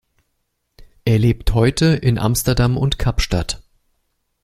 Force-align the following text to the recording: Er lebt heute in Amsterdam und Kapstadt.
Er 1.05 1.19
lebt 1.19 1.53
heute 1.53 1.85
in 1.93 2.17
Amsterdam 2.17 2.75
und 2.75 2.97
Kapstadt. 2.97 3.61